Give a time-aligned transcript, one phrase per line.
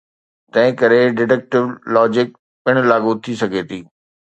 [0.53, 1.67] تنهن ڪري deductive
[1.97, 2.29] logic
[2.63, 3.79] پڻ لاڳو ٿي سگهي ٿي.